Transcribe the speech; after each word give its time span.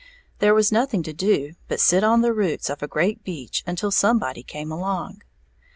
There 0.39 0.55
was 0.55 0.71
nothing 0.71 1.03
to 1.03 1.13
do 1.13 1.53
but 1.67 1.79
sit 1.79 2.03
on 2.03 2.23
the 2.23 2.33
roots 2.33 2.71
of 2.71 2.81
a 2.81 2.87
great 2.87 3.23
beech 3.23 3.63
until 3.67 3.91
somebody 3.91 4.41
came 4.41 4.71
along. 4.71 5.21